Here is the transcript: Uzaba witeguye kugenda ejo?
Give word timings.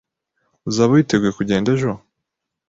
Uzaba 0.69 0.91
witeguye 0.95 1.31
kugenda 1.37 1.67
ejo? 1.75 1.91